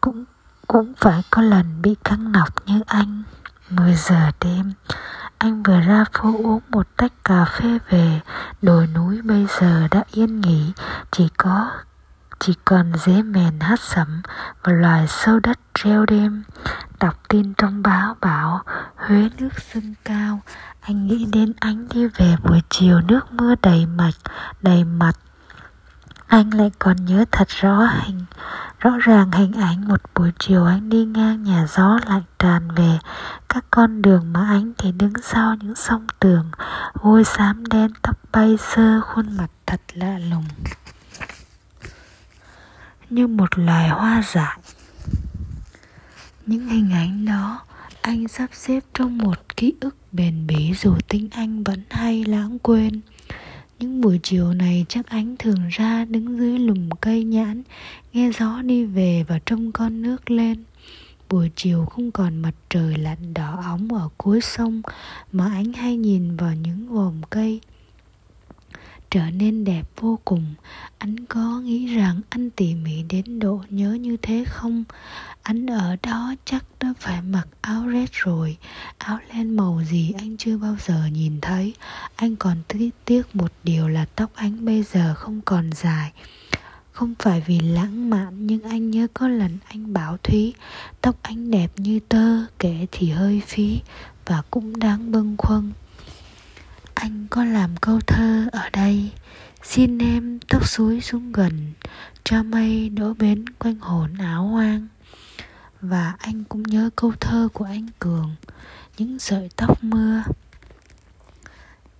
cũng 0.00 0.24
cũng 0.66 0.92
phải 0.96 1.22
có 1.30 1.42
lần 1.42 1.82
bị 1.82 1.96
căng 2.04 2.32
nọc 2.32 2.66
như 2.66 2.80
anh. 2.86 3.22
10 3.70 3.94
giờ 3.94 4.30
đêm, 4.40 4.72
Anh 5.38 5.62
vừa 5.62 5.80
ra 5.80 6.04
phố 6.12 6.36
uống 6.44 6.60
một 6.68 6.86
tách 6.96 7.12
cà 7.24 7.44
phê 7.44 7.78
về. 7.88 8.20
Đồi 8.62 8.86
núi 8.86 9.22
bây 9.22 9.46
giờ 9.60 9.88
đã 9.90 10.04
yên 10.12 10.40
nghỉ, 10.40 10.72
Chỉ 11.10 11.28
có, 11.36 11.70
chỉ 12.38 12.54
còn 12.64 12.92
dế 13.04 13.22
mèn 13.22 13.60
hát 13.60 13.80
sẩm 13.80 14.22
và 14.62 14.72
loài 14.72 15.06
sâu 15.08 15.40
đất 15.40 15.58
treo 15.74 16.06
đêm. 16.06 16.42
Đọc 17.00 17.14
tin 17.28 17.54
trong 17.54 17.82
báo 17.82 18.16
bảo, 18.20 18.62
huế 18.96 19.28
nước 19.38 19.48
dâng 19.74 19.94
cao. 20.04 20.40
Anh 20.80 21.06
nghĩ 21.06 21.24
đến 21.32 21.52
anh 21.60 21.88
đi 21.88 22.06
về 22.06 22.36
buổi 22.44 22.62
chiều, 22.68 23.00
nước 23.00 23.32
mưa 23.32 23.54
đầy 23.62 23.86
mạch, 23.86 24.14
đầy 24.62 24.84
mặt. 24.84 25.12
Anh 26.26 26.54
lại 26.54 26.70
còn 26.78 27.04
nhớ 27.04 27.24
thật 27.32 27.48
rõ 27.48 27.88
hình 27.90 28.24
rõ 28.80 28.90
ràng 28.98 29.32
hình 29.32 29.52
ảnh 29.52 29.88
một 29.88 30.00
buổi 30.14 30.32
chiều 30.38 30.64
anh 30.64 30.88
đi 30.88 31.04
ngang 31.04 31.42
nhà 31.42 31.66
gió 31.68 31.98
lạnh 32.06 32.22
tràn 32.38 32.68
về. 32.76 32.98
Các 33.48 33.64
con 33.70 34.02
đường 34.02 34.32
mà 34.32 34.46
anh 34.48 34.72
thì 34.78 34.92
đứng 34.92 35.12
sau 35.22 35.54
những 35.54 35.74
sông 35.74 36.06
tường, 36.20 36.50
vôi 37.02 37.24
xám 37.24 37.66
đen, 37.66 37.90
tóc 38.02 38.16
bay 38.32 38.56
sơ, 38.58 39.00
khuôn 39.00 39.36
mặt 39.36 39.50
thật 39.66 39.80
lạ 39.94 40.18
lùng. 40.18 40.44
Như 43.10 43.26
một 43.26 43.58
loài 43.58 43.88
hoa 43.88 44.22
dại. 44.32 44.58
Những 46.46 46.68
hình 46.68 46.90
ảnh 46.92 47.24
đó 47.24 47.60
anh 48.02 48.28
sắp 48.28 48.50
xếp 48.52 48.80
trong 48.94 49.18
một 49.18 49.56
ký 49.56 49.74
ức 49.80 49.96
bền 50.12 50.46
bỉ 50.46 50.74
dù 50.74 50.94
tinh 51.08 51.28
anh 51.32 51.64
vẫn 51.64 51.82
hay 51.90 52.24
lãng 52.24 52.58
quên 52.58 53.00
những 53.80 54.00
buổi 54.00 54.20
chiều 54.22 54.54
này 54.54 54.84
chắc 54.88 55.06
ánh 55.06 55.36
thường 55.38 55.68
ra 55.70 56.04
đứng 56.04 56.38
dưới 56.38 56.58
lùm 56.58 56.88
cây 57.00 57.24
nhãn, 57.24 57.62
nghe 58.12 58.30
gió 58.38 58.62
đi 58.62 58.84
về 58.84 59.24
và 59.28 59.38
trông 59.46 59.72
con 59.72 60.02
nước 60.02 60.30
lên. 60.30 60.64
Buổi 61.28 61.50
chiều 61.56 61.84
không 61.84 62.10
còn 62.10 62.38
mặt 62.38 62.54
trời 62.70 62.96
lạnh 62.96 63.34
đỏ 63.34 63.60
óng 63.64 63.92
ở 63.92 64.08
cuối 64.16 64.40
sông 64.40 64.82
mà 65.32 65.50
ánh 65.52 65.72
hay 65.72 65.96
nhìn 65.96 66.36
vào 66.36 66.54
những 66.54 66.88
vòm 66.88 67.14
cây 67.30 67.60
trở 69.10 69.30
nên 69.30 69.64
đẹp 69.64 69.82
vô 69.96 70.18
cùng. 70.24 70.54
Anh 70.98 71.26
có 71.26 71.60
nghĩ 71.60 71.86
rằng 71.96 72.20
anh 72.28 72.50
tỉ 72.50 72.74
mỉ 72.74 73.02
đến 73.02 73.38
độ 73.38 73.60
nhớ 73.70 73.92
như 73.92 74.16
thế 74.22 74.44
không? 74.46 74.84
Anh 75.42 75.66
ở 75.66 75.96
đó 76.02 76.34
chắc 76.44 76.64
đã 76.80 76.94
phải 77.00 77.22
mặc 77.22 77.48
áo 77.60 77.86
rét 77.86 78.12
rồi. 78.12 78.56
Áo 78.98 79.18
len 79.34 79.56
màu 79.56 79.82
gì 79.90 80.12
anh 80.18 80.36
chưa 80.36 80.56
bao 80.56 80.76
giờ 80.86 81.06
nhìn 81.12 81.40
thấy. 81.40 81.74
Anh 82.16 82.36
còn 82.36 82.56
tiếc 82.68 82.90
tiếc 83.04 83.36
một 83.36 83.52
điều 83.64 83.88
là 83.88 84.04
tóc 84.16 84.30
anh 84.34 84.64
bây 84.64 84.82
giờ 84.82 85.14
không 85.14 85.40
còn 85.40 85.70
dài. 85.72 86.12
Không 86.92 87.14
phải 87.18 87.42
vì 87.46 87.60
lãng 87.60 88.10
mạn, 88.10 88.46
nhưng 88.46 88.62
anh 88.62 88.90
nhớ 88.90 89.06
có 89.14 89.28
lần 89.28 89.58
anh 89.68 89.92
bảo 89.92 90.16
thúy, 90.22 90.54
tóc 91.00 91.16
anh 91.22 91.50
đẹp 91.50 91.72
như 91.76 92.00
tơ, 92.08 92.46
kể 92.58 92.86
thì 92.92 93.10
hơi 93.10 93.42
phí 93.46 93.80
và 94.26 94.42
cũng 94.50 94.78
đáng 94.78 95.12
bâng 95.12 95.34
khuâng 95.38 95.72
anh 97.00 97.26
có 97.30 97.44
làm 97.44 97.76
câu 97.76 98.00
thơ 98.06 98.48
ở 98.52 98.70
đây. 98.72 99.12
Xin 99.62 99.98
em 99.98 100.38
tóc 100.48 100.68
suối 100.68 101.00
xuống 101.00 101.32
gần, 101.32 101.72
cho 102.24 102.42
mây 102.42 102.88
đổ 102.88 103.14
bến 103.14 103.44
quanh 103.58 103.78
hồn 103.80 104.14
áo 104.18 104.46
hoang. 104.46 104.88
Và 105.80 106.14
anh 106.18 106.44
cũng 106.44 106.62
nhớ 106.62 106.90
câu 106.96 107.12
thơ 107.20 107.48
của 107.52 107.64
anh 107.64 107.88
cường, 107.98 108.34
những 108.96 109.18
sợi 109.18 109.48
tóc 109.56 109.84
mưa, 109.84 110.22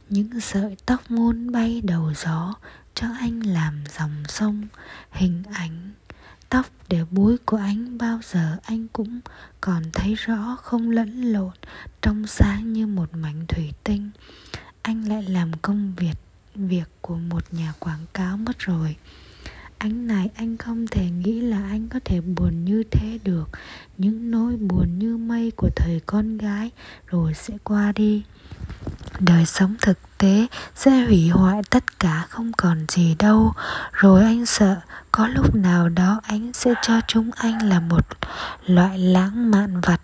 những 0.09 0.40
sợi 0.40 0.76
tóc 0.87 1.11
muôn 1.11 1.52
bay 1.52 1.80
đầu 1.85 2.12
gió, 2.16 2.54
cho 2.95 3.07
anh 3.21 3.40
làm 3.40 3.85
dòng 3.99 4.25
sông, 4.28 4.66
hình 5.11 5.42
ảnh. 5.52 5.92
Tóc 6.49 6.66
để 6.88 7.04
búi 7.11 7.37
của 7.47 7.57
anh 7.57 7.99
bao 7.99 8.21
giờ 8.23 8.57
anh 8.62 8.88
cũng 8.88 9.21
còn 9.61 9.83
thấy 9.92 10.14
rõ 10.14 10.57
không 10.62 10.90
lẫn 10.90 11.23
lộn, 11.23 11.52
trong 12.02 12.26
sáng 12.26 12.73
như 12.73 12.87
một 12.87 13.14
mảnh 13.14 13.47
thủy 13.49 13.73
tinh 13.85 14.11
anh 14.82 15.08
lại 15.08 15.22
làm 15.22 15.52
công 15.62 15.92
việc 15.96 16.14
việc 16.54 16.88
của 17.00 17.16
một 17.16 17.44
nhà 17.50 17.72
quảng 17.78 18.06
cáo 18.14 18.37
mất 18.37 18.58
rồi. 18.58 18.96
Anh 19.78 20.06
này 20.06 20.28
anh 20.34 20.56
không 20.56 20.87
thể 20.87 21.10
nghĩ 21.10 21.40
là 21.40 21.68
anh 21.68 21.88
có 21.88 22.00
thể 22.04 22.20
buồn 22.20 22.64
như 22.64 22.82
thế 22.90 23.18
được. 23.25 23.49
Những 23.99 24.30
nỗi 24.30 24.56
buồn 24.56 24.99
như 24.99 25.16
mây 25.16 25.52
của 25.56 25.68
thời 25.76 26.00
con 26.06 26.38
gái 26.38 26.70
rồi 27.06 27.34
sẽ 27.34 27.54
qua 27.64 27.92
đi. 27.92 28.22
Đời 29.20 29.46
sống 29.46 29.76
thực 29.82 29.99
tế 30.18 30.46
sẽ 30.75 31.04
hủy 31.04 31.28
hoại 31.28 31.62
tất 31.70 31.99
cả, 31.99 32.26
không 32.28 32.52
còn 32.56 32.84
gì 32.88 33.14
đâu. 33.18 33.52
Rồi 33.92 34.22
anh 34.22 34.46
sợ 34.46 34.76
có 35.12 35.26
lúc 35.26 35.54
nào 35.54 35.88
đó 35.88 36.20
anh 36.22 36.52
sẽ 36.52 36.75
cho 36.82 37.00
chúng 37.06 37.30
anh 37.37 37.68
là 37.68 37.80
một 37.80 38.06
loại 38.66 38.99
lãng 38.99 39.50
mạn 39.50 39.80
vật 39.80 40.00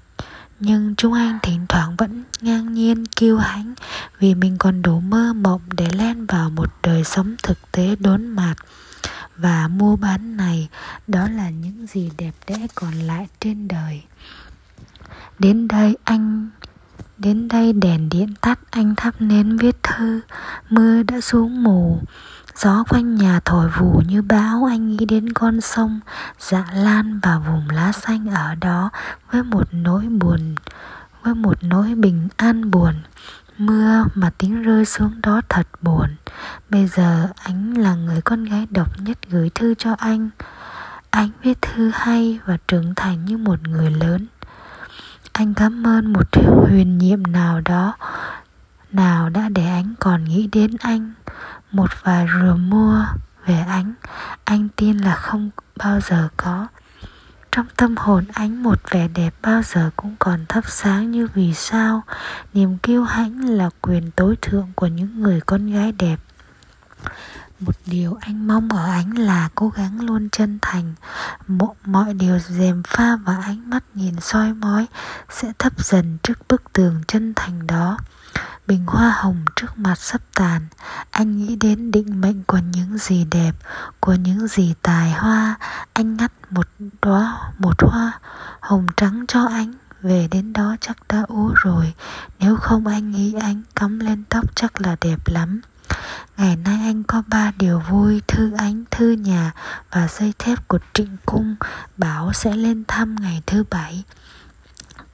nhưng 0.60 0.94
chúng 0.96 1.12
anh 1.12 1.38
thỉnh 1.42 1.66
thoảng 1.68 1.96
vẫn 1.96 2.24
ngang 2.40 2.72
nhiên 2.74 3.06
kiêu 3.06 3.38
hãnh 3.38 3.74
vì 4.18 4.34
mình 4.34 4.56
còn 4.58 4.82
đủ 4.82 5.00
mơ 5.00 5.32
mộng 5.32 5.60
để 5.76 5.88
len 5.92 6.26
vào 6.26 6.50
một 6.50 6.68
đời 6.82 7.04
sống 7.04 7.36
thực 7.42 7.72
tế 7.72 7.96
đốn 7.96 8.26
mạt. 8.26 8.56
Và 9.36 9.68
mua 9.68 9.96
bán 9.96 10.36
này, 10.36 10.68
đó 11.06 11.28
là 11.28 11.50
những 11.50 11.86
gì 11.86 12.10
đẹp 12.18 12.32
đẽ 12.46 12.66
còn 12.74 12.94
lại 12.94 13.28
trên 13.40 13.68
đời. 13.68 14.02
Đến 15.38 15.68
đây 15.68 15.96
anh, 16.04 16.50
đến 17.18 17.48
đây 17.48 17.72
đèn 17.72 18.08
điện 18.08 18.34
tắt, 18.40 18.58
anh 18.70 18.94
thắp 18.96 19.14
nến 19.18 19.56
viết 19.56 19.82
thư. 19.82 20.20
Mưa 20.70 21.02
đã 21.02 21.20
xuống 21.20 21.62
mù, 21.62 22.00
Gió 22.56 22.84
quanh 22.88 23.14
nhà 23.14 23.40
thổi 23.44 23.70
vù 23.78 24.02
như 24.08 24.22
bão. 24.22 24.64
Anh 24.64 24.88
nghĩ 24.96 25.04
đến 25.04 25.32
con 25.32 25.60
sông 25.60 26.00
Dạ 26.38 26.64
lan 26.74 27.20
và 27.22 27.38
vùng 27.38 27.70
lá 27.70 27.92
xanh 27.92 28.26
ở 28.34 28.54
đó 28.54 28.90
Với 29.30 29.42
một 29.42 29.68
nỗi 29.72 30.02
buồn, 30.02 30.54
Với 31.22 31.34
một 31.34 31.58
nỗi 31.62 31.94
bình 31.94 32.28
an 32.36 32.70
buồn. 32.70 32.94
Mưa 33.58 34.04
mà 34.14 34.30
tiếng 34.38 34.62
rơi 34.62 34.84
xuống 34.84 35.20
đó 35.22 35.40
thật 35.48 35.68
buồn. 35.82 36.16
Bây 36.70 36.86
giờ 36.86 37.28
anh 37.36 37.74
là 37.74 37.94
người 37.94 38.20
con 38.20 38.44
gái 38.44 38.66
độc 38.70 39.00
nhất 39.00 39.18
gửi 39.30 39.50
thư 39.54 39.74
cho 39.74 39.94
anh. 39.98 40.30
Anh 41.10 41.30
viết 41.42 41.62
thư 41.62 41.90
hay 41.94 42.38
và 42.46 42.56
trưởng 42.68 42.94
thành 42.94 43.24
như 43.24 43.36
một 43.36 43.62
người 43.62 43.90
lớn. 43.90 44.26
Anh 45.32 45.54
cảm 45.54 45.86
ơn 45.86 46.12
một 46.12 46.28
huyền 46.68 46.98
nhiệm 46.98 47.22
nào 47.22 47.60
đó, 47.60 47.96
Nào 48.92 49.28
đã 49.28 49.48
để 49.48 49.66
anh 49.66 49.94
còn 50.00 50.24
nghĩ 50.24 50.46
đến 50.52 50.70
anh. 50.80 51.12
Một 51.70 51.90
vài 52.02 52.26
rùa 52.40 52.56
mua 52.56 53.04
về 53.46 53.64
ánh 53.68 53.94
anh 54.44 54.68
tin 54.76 54.98
là 54.98 55.14
không 55.14 55.50
bao 55.76 56.00
giờ 56.00 56.28
có 56.36 56.66
trong 57.56 57.66
tâm 57.76 57.96
hồn 57.96 58.24
ánh 58.32 58.62
một 58.62 58.90
vẻ 58.90 59.08
đẹp 59.08 59.34
bao 59.42 59.62
giờ 59.62 59.90
cũng 59.96 60.16
còn 60.18 60.46
thắp 60.48 60.64
sáng 60.68 61.10
như 61.10 61.28
vì 61.34 61.54
sao. 61.54 62.02
Niềm 62.54 62.78
kiêu 62.78 63.04
hãnh 63.04 63.48
là 63.48 63.70
quyền 63.82 64.10
tối 64.10 64.36
thượng 64.42 64.68
của 64.74 64.86
những 64.86 65.22
người 65.22 65.40
con 65.40 65.72
gái 65.72 65.92
đẹp. 65.92 66.16
Một 67.60 67.72
điều 67.86 68.18
anh 68.20 68.46
mong 68.46 68.68
ở 68.68 68.90
ánh 68.90 69.18
là 69.18 69.48
cố 69.54 69.68
gắng 69.68 70.00
luôn 70.00 70.28
chân 70.30 70.58
thành. 70.62 70.94
Mọi 71.84 72.14
điều 72.14 72.38
dèm 72.38 72.82
pha 72.82 73.16
và 73.16 73.36
ánh 73.44 73.70
mắt 73.70 73.84
nhìn 73.94 74.20
soi 74.20 74.54
mói 74.54 74.86
sẽ 75.30 75.52
thấp 75.58 75.72
dần 75.84 76.18
trước 76.22 76.48
bức 76.48 76.72
tường 76.72 77.02
chân 77.08 77.32
thành 77.36 77.66
đó 77.66 77.98
bình 78.66 78.86
hoa 78.86 79.10
hồng 79.16 79.44
trước 79.56 79.78
mặt 79.78 79.98
sắp 79.98 80.20
tàn. 80.34 80.66
Anh 81.10 81.36
nghĩ 81.36 81.56
đến 81.56 81.90
định 81.90 82.20
mệnh 82.20 82.42
của 82.44 82.58
những 82.72 82.98
gì 82.98 83.24
đẹp 83.24 83.52
của 84.00 84.14
những 84.14 84.48
gì 84.48 84.74
tài 84.82 85.10
hoa. 85.10 85.54
Anh 85.92 86.16
ngắt 86.16 86.32
một 86.50 86.68
đóa 87.02 87.52
một 87.58 87.82
hoa 87.82 88.12
hồng 88.60 88.86
trắng 88.96 89.24
cho 89.28 89.46
anh 89.46 89.72
về 90.02 90.28
đến 90.30 90.52
đó 90.52 90.76
chắc 90.80 90.96
đã 91.08 91.22
ố 91.28 91.52
rồi. 91.56 91.94
Nếu 92.38 92.56
không 92.56 92.86
anh 92.86 93.10
nghĩ 93.10 93.34
anh 93.40 93.62
cắm 93.74 94.00
lên 94.00 94.24
tóc 94.28 94.56
chắc 94.56 94.80
là 94.80 94.96
đẹp 95.00 95.20
lắm. 95.26 95.60
Ngày 96.36 96.56
nay 96.56 96.78
anh 96.84 97.02
có 97.02 97.22
ba 97.26 97.52
điều 97.58 97.82
vui 97.90 98.22
Thư 98.26 98.52
ánh, 98.58 98.84
thư 98.90 99.10
nhà 99.10 99.52
và 99.90 100.08
dây 100.08 100.32
thép 100.38 100.68
của 100.68 100.78
trịnh 100.94 101.16
cung 101.26 101.56
Bảo 101.96 102.32
sẽ 102.32 102.56
lên 102.56 102.84
thăm 102.88 103.16
ngày 103.20 103.42
thứ 103.46 103.64
bảy 103.70 104.04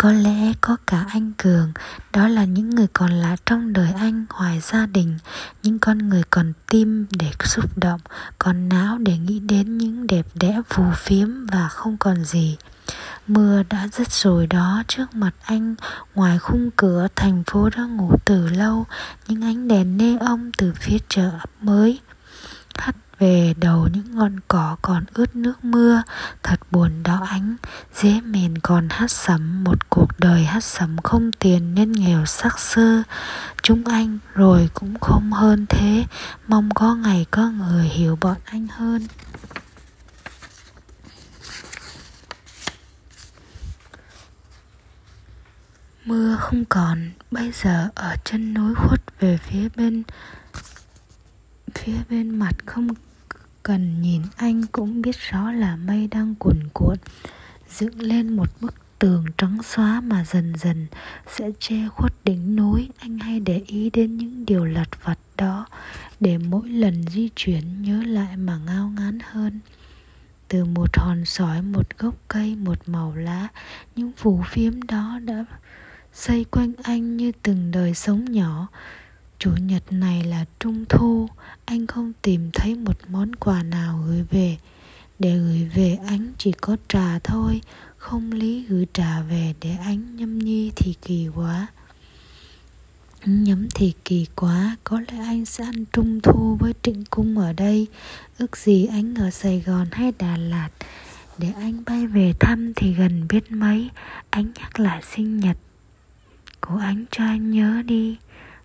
có 0.03 0.13
lẽ 0.13 0.53
có 0.61 0.77
cả 0.87 1.05
anh 1.09 1.33
cường. 1.39 1.73
Đó 2.13 2.29
là 2.29 2.45
những 2.45 2.71
người 2.71 2.87
còn 2.93 3.11
lại 3.11 3.37
trong 3.47 3.73
đời 3.73 3.93
anh 3.99 4.27
ngoài 4.35 4.61
gia 4.61 4.87
đình. 4.87 5.19
Những 5.63 5.79
con 5.79 5.99
người 6.09 6.23
còn 6.31 6.53
tim 6.71 7.07
để 7.11 7.31
xúc 7.45 7.79
động, 7.79 8.01
còn 8.39 8.69
não 8.69 8.99
để 8.99 9.19
nghĩ 9.19 9.41
đến 9.41 9.79
những 9.79 10.07
đẹp 10.07 10.27
đẽ, 10.35 10.61
phù 10.69 10.85
phiếm 10.97 11.47
và 11.47 11.69
không 11.69 11.97
còn 11.97 12.25
gì. 12.25 12.57
Mưa 13.27 13.63
đã 13.71 13.89
dứt 13.93 14.13
rồi 14.13 14.47
đó 14.47 14.83
trước 14.89 15.15
mặt 15.15 15.33
anh. 15.43 15.75
Ngoài 16.15 16.39
khung 16.39 16.71
cửa, 16.77 17.09
thành 17.17 17.43
phố 17.47 17.71
đã 17.77 17.83
ngủ 17.85 18.17
từ 18.25 18.49
lâu. 18.49 18.87
Những 19.29 19.43
ánh 19.43 19.69
đèn 19.69 19.97
nê 19.97 20.17
ông 20.19 20.53
từ 20.59 20.73
phía 20.81 20.99
chợ 21.09 21.31
mới. 21.61 22.01
Hắt 22.79 22.97
về 23.23 23.55
đầu 23.57 23.89
những 23.93 24.17
ngọn 24.17 24.41
cỏ 24.49 24.77
còn 24.83 25.05
ướt 25.15 25.37
nước 25.37 25.65
mưa, 25.65 26.03
thật 26.43 26.61
buồn 26.71 27.03
đó 27.03 27.27
ánh, 27.29 27.57
dễ 27.95 28.21
mền 28.21 28.59
còn 28.59 28.89
hát 28.91 29.11
sẩm 29.11 29.65
một 29.65 29.91
cuộc 29.91 30.09
đời 30.19 30.45
hát 30.45 30.65
sẩm 30.65 30.97
không 31.05 31.33
tiền 31.33 31.75
nên 31.75 31.93
nghèo 31.93 32.27
sắc 32.27 32.59
sơ 32.59 33.03
chúng 33.63 33.85
anh 33.85 34.19
rồi 34.35 34.71
cũng 34.75 35.01
không 35.01 35.33
hơn 35.33 35.67
thế, 35.69 36.05
mong 36.49 36.71
có 36.75 36.95
ngày 36.95 37.27
có 37.31 37.51
người 37.51 37.85
hiểu 37.85 38.19
bọn 38.21 38.37
anh 38.45 38.67
hơn. 38.71 39.07
Mưa 46.05 46.37
không 46.41 46.65
còn, 46.65 47.11
bây 47.31 47.53
giờ 47.53 47.89
ở 47.95 48.17
chân 48.25 48.55
núi 48.55 48.75
khuất 48.75 49.01
về 49.21 49.39
phía 49.43 49.69
bên 49.77 50.03
phía 51.75 51.99
bên 52.11 52.39
mặt 52.39 52.55
không 52.67 52.89
cần 53.63 54.03
nhìn 54.03 54.23
anh 54.37 54.67
cũng 54.73 55.03
biết 55.03 55.17
rõ 55.31 55.53
là 55.53 55.77
mây 55.77 56.09
đang 56.11 56.35
cuồn 56.35 56.57
cuộn. 56.73 56.97
Dựng 57.69 58.03
lên 58.03 58.37
một 58.37 58.49
bức 58.61 58.75
tường 58.99 59.25
trắng 59.39 59.59
xóa 59.63 60.01
mà 60.01 60.25
dần 60.25 60.53
dần 60.57 60.87
sẽ 61.37 61.51
che 61.59 61.89
khuất 61.89 62.25
đỉnh 62.25 62.57
núi. 62.57 62.89
Anh 62.99 63.19
hay 63.19 63.41
để 63.41 63.63
ý 63.67 63.91
đến 63.91 64.17
những 64.17 64.47
điều 64.47 64.65
lặt 64.65 64.89
vặt 65.05 65.19
đó 65.37 65.67
để 66.21 66.39
mỗi 66.39 66.69
lần 66.69 67.03
di 67.03 67.29
chuyển 67.37 67.83
nhớ 67.83 68.03
lại 68.07 68.37
mà 68.37 68.59
ngao 68.67 68.89
ngán 68.89 69.19
hơn. 69.31 69.61
Từ 70.49 70.65
một 70.65 70.97
hòn 70.97 71.25
sỏi, 71.25 71.63
một 71.63 71.99
gốc 71.99 72.15
cây, 72.29 72.57
một 72.57 72.89
màu 72.89 73.15
lá, 73.17 73.49
những 73.97 74.13
phù 74.17 74.41
phiếm 74.51 74.83
đó 74.83 75.19
đã 75.25 75.45
xây 76.13 76.45
quanh 76.45 76.73
anh 76.83 77.17
như 77.17 77.33
từng 77.43 77.71
đời 77.71 77.95
sống 77.95 78.25
nhỏ 78.25 78.69
chủ 79.43 79.51
nhật 79.51 79.93
này 79.93 80.25
là 80.25 80.45
trung 80.61 80.85
thu. 80.89 81.29
Anh 81.65 81.87
không 81.87 82.13
tìm 82.23 82.51
thấy 82.55 82.75
một 82.75 82.99
món 83.09 83.37
quà 83.37 83.63
nào 83.63 84.05
gửi 84.07 84.23
về. 84.31 84.57
Để 85.19 85.39
gửi 85.39 85.71
về, 85.75 85.99
anh 86.07 86.33
chỉ 86.39 86.53
có 86.53 86.77
trà 86.89 87.19
thôi. 87.19 87.61
Không 87.97 88.33
lý 88.33 88.65
gửi 88.69 88.87
trà 88.93 89.21
về 89.21 89.55
để 89.61 89.77
anh 89.85 90.17
nhâm 90.17 90.39
nhi 90.39 90.73
thì 90.77 90.95
kỳ 91.03 91.29
quá. 91.35 91.67
Nhấm 93.25 93.69
thì 93.75 93.93
kỳ 94.05 94.27
quá. 94.37 94.77
Có 94.85 95.01
lẽ 95.01 95.19
anh 95.19 95.45
sẽ 95.45 95.65
ăn 95.65 95.85
trung 95.93 96.21
thu 96.21 96.57
với 96.61 96.75
trịnh 96.83 97.05
cung 97.11 97.39
ở 97.39 97.53
đây. 97.53 97.87
Ước 98.39 98.57
gì 98.57 98.87
anh 98.87 99.15
ở 99.15 99.31
sài 99.31 99.61
gòn 99.61 99.87
hay 99.93 100.13
đà 100.19 100.37
lạt. 100.37 100.69
Để 101.39 101.53
anh 101.57 101.83
bay 101.87 102.07
về 102.07 102.33
thăm 102.41 102.73
thì 102.77 102.95
gần 102.95 103.27
biết 103.29 103.53
mấy. 103.53 103.91
Anh 104.31 104.53
nhắc 104.55 104.81
lại 104.81 105.03
sinh 105.03 105.41
nhật 105.41 105.57
của 106.61 106.77
anh 106.77 107.05
cho 107.11 107.25
anh 107.25 107.51
nhớ 107.51 107.83
đi. 107.87 108.17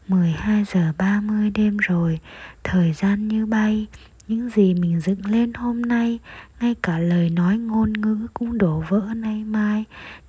12 0.07 0.63
giờ 0.73 0.93
30 0.97 1.49
đêm 1.49 1.77
rồi, 1.77 2.19
thời 2.63 2.93
gian 2.93 3.27
như 3.27 3.45
bay, 3.45 3.87
những 4.27 4.49
gì 4.49 4.73
mình 4.73 4.99
dựng 4.99 5.25
lên 5.25 5.53
hôm 5.53 5.81
nay, 5.81 6.19
ngay 6.59 6.75
cả 6.83 6.99
lời 6.99 7.29
nói 7.29 7.57
ngôn 7.57 7.93
ngữ 7.93 8.27
cũng 8.33 8.57
đổ 8.57 8.83
vỡ 8.89 9.01
nay 9.15 9.43
mai. 9.43 9.83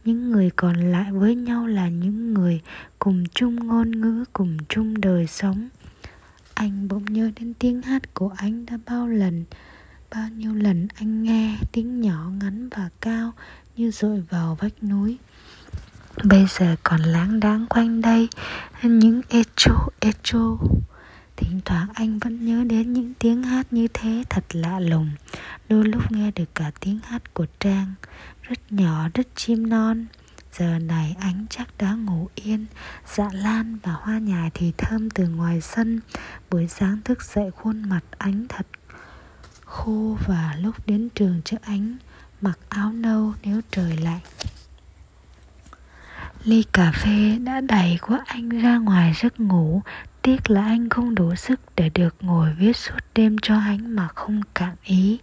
Những 0.05 0.31
người 0.31 0.51
còn 0.57 0.93
lại 0.93 1.13
với 1.13 1.35
nhau 1.35 1.67
là 1.67 1.89
những 1.89 2.35
người 2.35 2.61
cùng 2.99 3.25
chung 3.35 3.67
ngôn 3.67 3.91
ngữ, 3.91 4.25
cùng 4.33 4.57
chung 4.69 5.01
đời 5.01 5.27
sống. 5.27 5.69
Anh 6.55 6.89
bỗng 6.89 7.05
nhớ 7.05 7.31
đến 7.41 7.55
tiếng 7.59 7.83
hát 7.83 8.15
của 8.15 8.31
anh 8.37 8.67
đã 8.67 8.79
bao 8.87 9.07
lần, 9.09 9.45
bao 10.11 10.29
nhiêu 10.29 10.55
lần 10.55 10.89
anh 10.95 11.23
nghe 11.23 11.57
tiếng 11.73 12.01
nhỏ 12.01 12.31
ngắn 12.41 12.69
và 12.69 12.89
cao 13.01 13.33
như 13.77 13.91
dội 13.91 14.25
vào 14.31 14.57
vách 14.61 14.83
núi 14.83 15.19
bây 16.25 16.47
giờ 16.49 16.77
còn 16.83 17.01
láng 17.01 17.41
đáng 17.41 17.67
quanh 17.67 18.01
đây, 18.01 18.29
những 18.83 19.23
echo 19.29 19.89
echo. 20.01 20.59
Thỉnh 21.37 21.61
thoảng 21.65 21.89
anh 21.95 22.19
vẫn 22.19 22.47
nhớ 22.47 22.65
đến 22.65 22.93
những 22.93 23.15
tiếng 23.19 23.43
hát 23.43 23.67
như 23.73 23.89
thế, 23.95 24.25
thật 24.31 24.45
lạ 24.53 24.81
lùng. 24.81 25.11
Đôi 25.69 25.85
lúc 25.85 26.13
nghe 26.13 26.31
được 26.31 26.55
cả 26.55 26.71
tiếng 26.81 26.99
hát 27.05 27.35
của 27.35 27.47
trang, 27.61 27.95
rất 28.43 28.73
nhỏ, 28.73 29.09
rất 29.15 29.27
chim 29.35 29.69
non. 29.69 30.07
Giờ 30.53 30.79
này 30.79 31.17
anh 31.21 31.47
chắc 31.51 31.69
đã 31.79 31.93
ngủ 31.93 32.29
yên 32.35 32.67
dạ 33.17 33.29
lan 33.33 33.79
và 33.83 33.93
hoa 33.93 34.19
nhài 34.19 34.51
thì 34.55 34.73
thơm 34.79 35.11
từ 35.11 35.29
ngoài 35.29 35.61
sân. 35.61 36.01
Buổi 36.51 36.69
sáng 36.69 36.99
thức 37.05 37.23
dậy 37.23 37.51
khuôn 37.57 37.89
mặt 37.89 38.01
ánh 38.19 38.47
thật 38.49 38.67
khô 39.65 40.17
và 40.27 40.57
lúc 40.61 40.75
đến 40.87 41.09
trường 41.15 41.41
cho 41.45 41.57
ánh, 41.63 41.97
mặc 42.41 42.59
áo 42.69 42.93
nâu 42.93 43.33
nếu 43.43 43.61
trời 43.71 43.97
lạnh. 43.97 44.21
Ly 46.49 46.65
cà 46.73 46.93
phê 46.93 47.39
đã 47.39 47.61
đẩy 47.61 47.99
của 48.01 48.19
anh 48.27 48.49
ra 48.49 48.79
ngoài 48.79 49.13
giấc 49.17 49.41
ngủ. 49.41 49.83
Tiếc 50.23 50.51
là 50.51 50.65
anh 50.65 50.89
không 50.89 51.15
đủ 51.15 51.35
sức 51.35 51.61
để 51.77 51.91
được 51.95 52.17
ngồi 52.21 52.55
viết 52.59 52.77
suốt 52.77 52.97
đêm 53.15 53.37
cho 53.43 53.59
anh 53.59 53.97
mà 53.97 54.09
không 54.09 54.41
cảm 54.55 54.77
ý. 54.85 55.19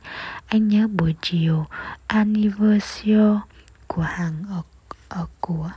Anh 0.47 0.67
nhớ 0.67 0.87
buổi 0.87 1.15
chiều 1.21 1.65
anniversary 2.07 3.39
của 3.87 4.01
hàng 4.01 4.43
ở, 4.49 4.61
ở 5.09 5.25
của 5.39 5.71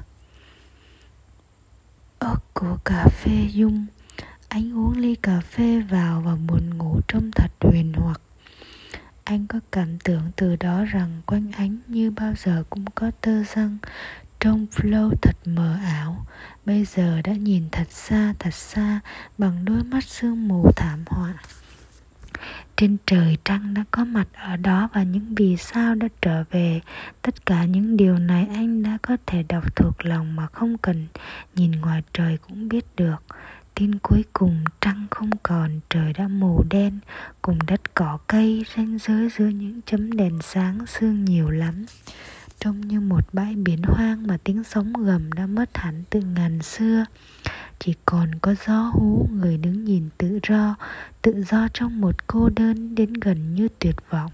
ở 2.18 2.34
của 2.54 2.76
cà 2.84 3.04
phê 3.04 3.48
dung. 3.52 3.86
Anh 4.48 4.78
uống 4.78 4.98
ly 4.98 5.14
cà 5.14 5.40
phê 5.40 5.82
vào 5.90 6.20
và 6.20 6.34
buồn 6.48 6.78
ngủ 6.78 7.00
trông 7.08 7.30
thật 7.30 7.50
huyền 7.60 7.92
hoặc. 7.96 8.20
Anh 9.24 9.46
có 9.46 9.60
cảm 9.72 9.98
tưởng 9.98 10.22
từ 10.36 10.56
đó 10.56 10.84
rằng 10.84 11.22
quanh 11.26 11.52
ánh 11.56 11.78
như 11.86 12.10
bao 12.10 12.32
giờ 12.36 12.64
cũng 12.70 12.84
có 12.94 13.10
tơ 13.20 13.42
răng 13.54 13.78
trong 14.40 14.66
flow 14.72 15.10
thật 15.22 15.36
mờ 15.44 15.78
ảo, 15.84 16.26
Bây 16.68 16.84
giờ 16.84 17.20
đã 17.24 17.32
nhìn 17.32 17.68
thật 17.72 17.86
xa 17.90 18.34
thật 18.38 18.54
xa 18.54 19.00
Bằng 19.38 19.64
đôi 19.64 19.84
mắt 19.84 20.04
sương 20.04 20.48
mù 20.48 20.72
thảm 20.76 21.04
họa. 21.06 21.34
Trên 22.76 22.96
trời 23.06 23.36
trăng 23.44 23.74
đã 23.74 23.84
có 23.90 24.04
mặt 24.04 24.28
ở 24.34 24.56
đó 24.56 24.88
và 24.92 25.02
những 25.02 25.34
vì 25.34 25.56
sao 25.56 25.94
đã 25.94 26.08
trở 26.22 26.44
về. 26.50 26.80
Tất 27.22 27.46
cả 27.46 27.64
những 27.64 27.96
điều 27.96 28.18
này 28.18 28.46
anh 28.54 28.82
đã 28.82 28.98
có 29.02 29.16
thể 29.26 29.42
đọc 29.48 29.76
thuộc 29.76 30.04
lòng 30.04 30.36
mà 30.36 30.46
không 30.46 30.78
cần 30.78 31.06
nhìn 31.54 31.70
ngoài 31.70 32.02
trời 32.12 32.38
cũng 32.48 32.68
biết 32.68 32.84
được. 32.96 33.16
Tin 33.74 33.98
cuối 33.98 34.24
cùng, 34.32 34.64
trăng 34.80 35.06
không 35.10 35.30
còn, 35.42 35.80
trời 35.90 36.12
đã 36.12 36.28
mù 36.28 36.64
đen, 36.70 36.98
cùng 37.42 37.58
đất 37.66 37.94
cỏ 37.94 38.18
cây, 38.26 38.64
ranh 38.76 38.98
giới 38.98 39.28
giữa 39.28 39.46
những 39.48 39.80
chấm 39.86 40.12
đèn 40.12 40.38
sáng 40.42 40.86
sương 40.86 41.24
nhiều 41.24 41.50
lắm 41.50 41.86
trông 42.60 42.80
như 42.80 43.00
một 43.00 43.24
bãi 43.32 43.54
biển 43.54 43.82
hoang 43.82 44.26
mà 44.26 44.36
tiếng 44.44 44.64
sóng 44.64 44.92
gầm 44.92 45.32
đã 45.32 45.46
mất 45.46 45.76
hẳn 45.76 46.02
từ 46.10 46.20
ngàn 46.20 46.62
xưa. 46.62 47.04
Chỉ 47.78 47.94
còn 48.04 48.30
có 48.42 48.54
gió 48.66 48.90
hú, 48.94 49.28
người 49.32 49.58
đứng 49.58 49.84
nhìn 49.84 50.08
tự 50.18 50.38
do 50.48 50.74
tự 51.22 51.44
do 51.44 51.68
trong 51.74 52.00
một 52.00 52.26
cô 52.26 52.48
đơn 52.56 52.94
đến 52.94 53.12
gần 53.12 53.54
như 53.54 53.68
tuyệt 53.78 53.96
vọng. 54.10 54.30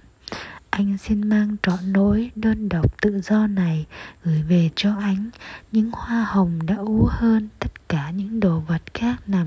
Anh 0.71 0.99
xin 0.99 1.29
mang 1.29 1.57
trọn 1.63 1.93
nỗi 1.93 2.31
đơn 2.35 2.69
độc 2.69 3.03
tự 3.03 3.21
do 3.21 3.47
này 3.47 3.87
gửi 4.25 4.43
về 4.43 4.71
cho 4.77 4.95
anh 5.01 5.31
những 5.73 5.91
hoa 5.93 6.25
hồng 6.25 6.59
đã 6.67 6.77
ú 6.77 7.07
hơn 7.11 7.49
tất 7.59 7.89
cả 7.89 8.11
những 8.11 8.41
đồ 8.41 8.61
vật 8.61 8.83
khác 8.95 9.17
nằm 9.27 9.47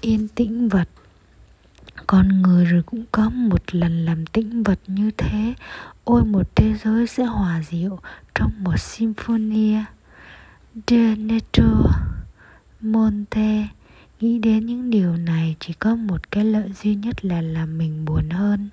yên 0.00 0.28
tĩnh 0.28 0.68
vật 0.68 0.88
con 2.06 2.42
người 2.42 2.64
rồi 2.64 2.82
cũng 2.82 3.04
có 3.12 3.30
một 3.30 3.74
lần 3.74 4.04
làm 4.04 4.26
tĩnh 4.26 4.62
vật 4.62 4.78
như 4.86 5.10
thế. 5.10 5.54
Ôi, 6.04 6.24
một 6.24 6.56
thế 6.56 6.74
giới 6.84 7.06
sẽ 7.06 7.24
hòa 7.24 7.62
dịu 7.70 7.98
trong 8.34 8.52
một 8.58 8.76
symphonia. 8.80 9.84
De 10.86 11.14
Netto 11.16 11.64
Monte. 12.80 13.68
Nghĩ 14.20 14.38
đến 14.38 14.66
những 14.66 14.90
điều 14.90 15.16
này, 15.16 15.56
chỉ 15.60 15.72
có 15.72 15.94
một 15.94 16.30
cái 16.30 16.44
lợi 16.44 16.72
duy 16.82 16.94
nhất 16.94 17.24
là 17.24 17.40
làm 17.40 17.78
mình 17.78 18.04
buồn 18.04 18.30
hơn. 18.30 18.68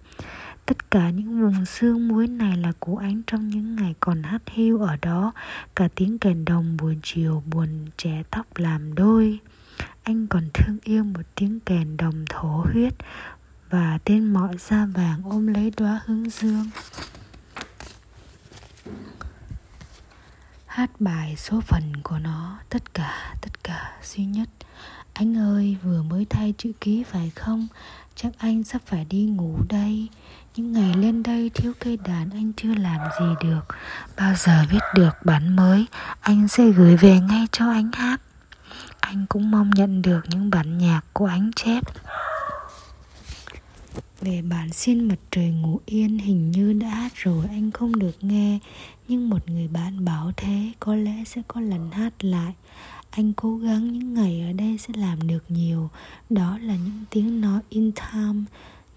Tất 0.65 0.91
cả 0.91 1.09
những 1.09 1.41
vùng 1.41 1.65
xương 1.65 2.07
muối 2.07 2.27
này 2.27 2.57
là 2.57 2.71
của 2.79 2.97
anh 2.97 3.21
trong 3.27 3.47
những 3.47 3.75
ngày 3.75 3.95
còn 3.99 4.23
hát 4.23 4.41
hiu 4.51 4.81
ở 4.81 4.97
đó. 5.01 5.31
Cả 5.75 5.87
tiếng 5.95 6.19
kèn 6.19 6.45
đồng 6.45 6.77
buổi 6.77 6.97
chiều, 7.03 7.43
buồn 7.51 7.67
trẻ 7.97 8.23
tóc 8.31 8.45
làm 8.55 8.95
đôi 8.95 9.39
anh 10.03 10.27
còn 10.27 10.49
thương 10.53 10.77
yêu 10.83 11.03
một 11.03 11.21
tiếng 11.35 11.59
kèn 11.59 11.97
đồng 11.97 12.25
thổ 12.29 12.65
huyết 12.73 12.93
và 13.69 13.99
tên 14.05 14.33
mọi 14.33 14.55
da 14.59 14.85
vàng 14.85 15.21
ôm 15.25 15.47
lấy 15.47 15.71
đóa 15.77 16.01
hướng 16.05 16.29
dương. 16.29 16.69
Hát 20.65 21.01
bài 21.01 21.35
số 21.37 21.61
phần 21.61 21.93
của 22.03 22.19
nó, 22.19 22.59
tất 22.69 22.93
cả 22.93 23.35
tất 23.41 23.63
cả 23.63 23.91
duy 24.03 24.25
nhất. 24.25 24.49
Anh 25.13 25.37
ơi, 25.37 25.77
vừa 25.83 26.03
mới 26.03 26.25
thay 26.29 26.53
chữ 26.57 26.71
ký 26.81 27.03
phải 27.03 27.29
không? 27.35 27.67
Chắc 28.15 28.31
anh 28.37 28.63
sắp 28.63 28.81
phải 28.85 29.05
đi 29.05 29.23
ngủ 29.23 29.57
đây. 29.69 30.09
Những 30.55 30.73
ngày 30.73 30.93
lên 30.93 31.23
đây 31.23 31.51
thiếu 31.53 31.73
cây 31.79 31.97
đàn 31.97 32.29
anh 32.29 32.53
chưa 32.57 32.73
làm 32.75 32.99
gì 33.19 33.25
được. 33.43 33.75
Bao 34.17 34.33
giờ 34.35 34.65
viết 34.69 34.79
được 34.95 35.15
bản 35.25 35.55
mới, 35.55 35.85
anh 36.21 36.47
sẽ 36.47 36.69
gửi 36.69 36.97
về 36.97 37.19
ngay 37.19 37.47
cho 37.51 37.71
anh 37.71 37.91
hát 37.93 38.21
anh 39.11 39.25
cũng 39.29 39.51
mong 39.51 39.69
nhận 39.75 40.01
được 40.01 40.21
những 40.29 40.49
bản 40.49 40.77
nhạc 40.77 41.01
của 41.13 41.25
anh 41.25 41.51
chép. 41.55 41.83
Về 44.21 44.41
bản 44.41 44.73
xin 44.73 45.07
mặt 45.07 45.19
trời 45.31 45.49
ngủ 45.49 45.79
yên 45.85 46.17
hình 46.17 46.51
như 46.51 46.73
đã 46.73 46.89
hát 46.89 47.11
rồi, 47.15 47.45
anh 47.49 47.71
không 47.71 47.99
được 47.99 48.15
nghe. 48.21 48.59
Nhưng 49.07 49.29
một 49.29 49.49
người 49.49 49.67
bạn 49.67 50.05
bảo 50.05 50.31
thế, 50.37 50.71
có 50.79 50.95
lẽ 50.95 51.23
sẽ 51.25 51.41
có 51.47 51.61
lần 51.61 51.91
hát 51.91 52.23
lại. 52.23 52.53
Anh 53.09 53.33
cố 53.33 53.57
gắng 53.57 53.91
những 53.91 54.13
ngày 54.13 54.41
ở 54.47 54.53
đây 54.53 54.77
sẽ 54.77 54.93
làm 54.97 55.27
được 55.27 55.43
nhiều. 55.47 55.89
Đó 56.29 56.57
là 56.57 56.75
những 56.75 57.03
tiếng 57.09 57.41
nói 57.41 57.59
in 57.69 57.91
time, 57.91 58.43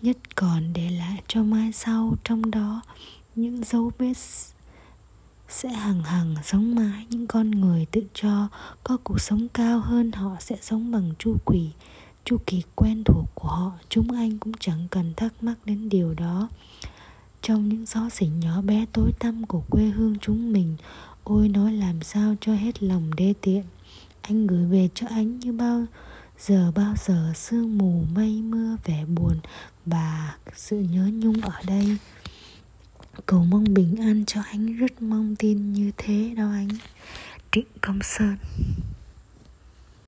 nhất 0.02 0.16
còn 0.34 0.72
để 0.72 0.90
lại 0.90 1.22
cho 1.28 1.42
mai 1.42 1.72
sau 1.72 2.14
trong 2.24 2.50
đó 2.50 2.80
những 3.34 3.64
dấu 3.64 3.92
vết 3.98 4.16
sẽ 5.48 5.68
hằng 5.68 6.02
hằng 6.02 6.34
sống 6.44 6.74
mãi. 6.74 7.06
Những 7.10 7.26
con 7.26 7.50
người 7.50 7.86
tự 7.90 8.02
cho 8.14 8.48
có 8.84 8.96
cuộc 9.04 9.20
sống 9.20 9.48
cao 9.48 9.80
hơn, 9.80 10.12
họ 10.12 10.36
sẽ 10.40 10.56
sống 10.60 10.90
bằng 10.90 11.12
chu 11.18 11.36
quỷ. 11.44 11.70
Chu 12.24 12.36
kỳ 12.46 12.62
quen 12.74 13.04
thuộc 13.04 13.30
của 13.34 13.48
họ, 13.48 13.72
chúng 13.88 14.12
anh 14.12 14.38
cũng 14.38 14.52
chẳng 14.60 14.88
cần 14.90 15.14
thắc 15.16 15.42
mắc 15.42 15.54
đến 15.64 15.88
điều 15.88 16.14
đó. 16.14 16.48
Trong 17.42 17.68
những 17.68 17.86
gió 17.86 18.08
xỉnh 18.08 18.40
nhỏ 18.40 18.62
bé 18.62 18.86
tối 18.92 19.10
tăm 19.18 19.46
của 19.46 19.62
quê 19.70 19.84
hương 19.84 20.18
chúng 20.20 20.52
mình, 20.52 20.76
ôi 21.24 21.48
nói 21.48 21.72
làm 21.72 22.02
sao 22.02 22.34
cho 22.40 22.54
hết 22.54 22.82
lòng 22.82 23.14
đê 23.14 23.34
tiện. 23.40 23.62
Anh 24.22 24.46
gửi 24.46 24.66
về 24.66 24.88
cho 24.94 25.06
anh 25.10 25.38
như 25.38 25.52
bao 25.52 25.84
giờ 26.38 26.72
bao 26.74 26.94
giờ 27.04 27.32
sương 27.34 27.78
mù 27.78 28.04
mây 28.14 28.42
mưa 28.42 28.76
vẻ 28.84 29.04
buồn. 29.04 29.36
Và 29.86 30.36
sự 30.54 30.78
nhớ 30.78 31.10
nhung 31.12 31.40
ở 31.40 31.62
đây 31.66 31.96
cầu 33.26 33.44
mong 33.44 33.74
bình 33.74 33.96
an 33.96 34.24
cho 34.26 34.40
anh, 34.40 34.76
rất 34.76 35.02
mong 35.02 35.36
tin 35.36 35.72
như 35.72 35.90
thế 35.96 36.34
đâu 36.36 36.50
anh. 36.50 36.68
Trịnh 37.52 37.66
công 37.80 37.98
sơn. 38.02 38.36